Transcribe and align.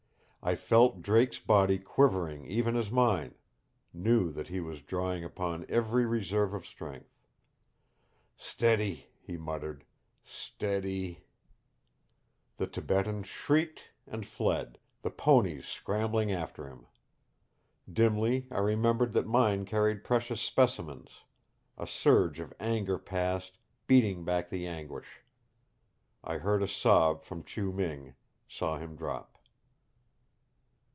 I 0.43 0.55
felt 0.55 1.03
Drake's 1.03 1.37
body 1.37 1.77
quivering 1.77 2.47
even 2.47 2.75
as 2.75 2.89
mine; 2.89 3.35
knew 3.93 4.31
that 4.31 4.47
he 4.47 4.59
was 4.59 4.81
drawing 4.81 5.23
upon 5.23 5.67
every 5.69 6.03
reserve 6.03 6.55
of 6.55 6.65
strength. 6.65 7.15
"Steady," 8.37 9.05
he 9.21 9.37
muttered. 9.37 9.85
"Steady" 10.23 11.25
The 12.57 12.65
Tibetan 12.65 13.21
shrieked 13.21 13.91
and 14.07 14.25
fled, 14.25 14.79
the 15.03 15.11
ponies 15.11 15.67
scrambling 15.67 16.31
after 16.31 16.67
him. 16.67 16.87
Dimly 17.87 18.47
I 18.49 18.61
remembered 18.61 19.13
that 19.13 19.27
mine 19.27 19.63
carried 19.65 20.03
precious 20.03 20.41
specimens; 20.41 21.21
a 21.77 21.85
surge 21.85 22.39
of 22.39 22.51
anger 22.59 22.97
passed, 22.97 23.59
beating 23.85 24.25
back 24.25 24.49
the 24.49 24.65
anguish. 24.65 25.21
I 26.23 26.39
heard 26.39 26.63
a 26.63 26.67
sob 26.67 27.21
from 27.21 27.43
Chiu 27.43 27.71
Ming, 27.71 28.15
saw 28.47 28.79
him 28.79 28.95
drop. 28.95 29.27